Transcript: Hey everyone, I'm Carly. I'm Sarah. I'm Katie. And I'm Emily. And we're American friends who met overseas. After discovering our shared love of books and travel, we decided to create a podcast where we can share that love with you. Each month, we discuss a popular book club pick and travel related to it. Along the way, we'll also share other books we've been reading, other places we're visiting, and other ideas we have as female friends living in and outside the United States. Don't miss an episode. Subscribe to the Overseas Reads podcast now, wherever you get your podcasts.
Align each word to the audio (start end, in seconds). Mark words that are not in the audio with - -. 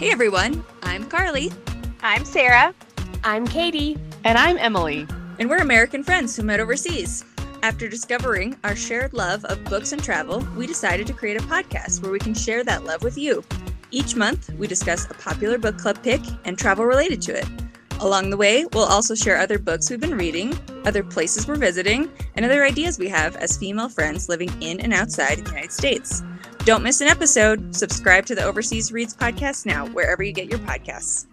Hey 0.00 0.10
everyone, 0.10 0.64
I'm 0.82 1.04
Carly. 1.10 1.52
I'm 2.02 2.24
Sarah. 2.24 2.74
I'm 3.22 3.46
Katie. 3.46 3.98
And 4.24 4.38
I'm 4.38 4.56
Emily. 4.56 5.06
And 5.38 5.50
we're 5.50 5.58
American 5.58 6.02
friends 6.02 6.34
who 6.34 6.42
met 6.42 6.58
overseas. 6.58 7.22
After 7.62 7.86
discovering 7.86 8.56
our 8.64 8.74
shared 8.74 9.12
love 9.12 9.44
of 9.44 9.62
books 9.64 9.92
and 9.92 10.02
travel, 10.02 10.40
we 10.56 10.66
decided 10.66 11.06
to 11.06 11.12
create 11.12 11.38
a 11.38 11.44
podcast 11.44 12.02
where 12.02 12.10
we 12.10 12.18
can 12.18 12.32
share 12.32 12.64
that 12.64 12.84
love 12.84 13.02
with 13.02 13.18
you. 13.18 13.44
Each 13.90 14.16
month, 14.16 14.48
we 14.54 14.66
discuss 14.66 15.04
a 15.04 15.12
popular 15.12 15.58
book 15.58 15.76
club 15.76 16.02
pick 16.02 16.22
and 16.46 16.56
travel 16.56 16.86
related 16.86 17.20
to 17.20 17.38
it. 17.38 17.46
Along 18.00 18.30
the 18.30 18.38
way, 18.38 18.64
we'll 18.72 18.84
also 18.84 19.14
share 19.14 19.36
other 19.36 19.58
books 19.58 19.90
we've 19.90 20.00
been 20.00 20.16
reading, 20.16 20.58
other 20.86 21.04
places 21.04 21.46
we're 21.46 21.56
visiting, 21.56 22.10
and 22.36 22.46
other 22.46 22.64
ideas 22.64 22.98
we 22.98 23.10
have 23.10 23.36
as 23.36 23.58
female 23.58 23.90
friends 23.90 24.30
living 24.30 24.50
in 24.62 24.80
and 24.80 24.94
outside 24.94 25.36
the 25.36 25.50
United 25.50 25.72
States. 25.72 26.22
Don't 26.64 26.82
miss 26.82 27.00
an 27.00 27.08
episode. 27.08 27.74
Subscribe 27.74 28.26
to 28.26 28.34
the 28.34 28.44
Overseas 28.44 28.92
Reads 28.92 29.14
podcast 29.14 29.64
now, 29.66 29.86
wherever 29.86 30.22
you 30.22 30.32
get 30.32 30.50
your 30.50 30.58
podcasts. 30.60 31.26